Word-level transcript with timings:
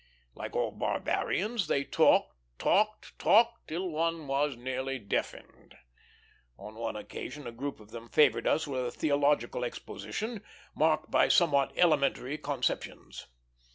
Like 0.33 0.55
all 0.55 0.71
barbarians, 0.71 1.67
they 1.67 1.83
talked, 1.83 2.33
talked, 2.57 3.19
talked, 3.19 3.67
till 3.67 3.87
one 3.89 4.25
was 4.25 4.57
nearly 4.57 4.97
deafened. 4.97 5.75
On 6.57 6.73
one 6.73 6.95
occasion, 6.95 7.45
a 7.45 7.51
group 7.51 7.79
of 7.79 7.91
them 7.91 8.09
favored 8.09 8.47
us 8.47 8.65
with 8.65 8.83
a 8.83 8.89
theological 8.91 9.63
exposition, 9.63 10.43
marked 10.73 11.11
by 11.11 11.27
somewhat 11.27 11.71
elementary 11.77 12.39
conceptions. 12.39 13.27